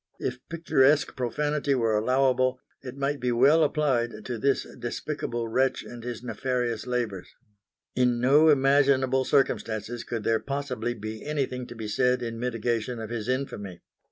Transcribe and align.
If 0.17 0.39
picturesque 0.49 1.15
profanity 1.15 1.75
were 1.75 1.93
allowable, 1.95 2.59
it 2.81 2.97
might 2.97 3.19
be 3.19 3.31
well 3.31 3.63
applied 3.63 4.25
to 4.25 4.39
this 4.39 4.65
despicable 4.79 5.47
wretch 5.47 5.83
and 5.83 6.03
his 6.03 6.23
nefarious 6.23 6.87
labours. 6.87 7.29
In 7.95 8.19
no 8.19 8.49
imaginable 8.49 9.25
circumstances 9.25 10.03
could 10.03 10.23
there 10.23 10.39
possibly 10.39 10.95
be 10.95 11.23
anything 11.23 11.67
to 11.67 11.75
be 11.75 11.87
said 11.87 12.23
in 12.23 12.39
mitigation 12.39 12.99
of 12.99 13.11
his 13.11 13.27
infamy. 13.29 13.81